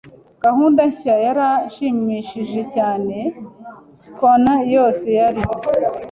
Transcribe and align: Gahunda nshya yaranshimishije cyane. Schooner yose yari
Gahunda 0.43 0.81
nshya 0.91 1.15
yaranshimishije 1.25 2.61
cyane. 2.75 3.17
Schooner 3.99 4.59
yose 4.75 5.07
yari 5.19 5.41